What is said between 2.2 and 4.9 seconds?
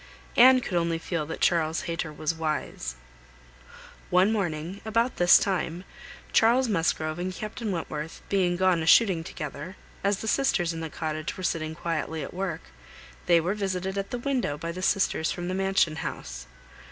wise. One morning,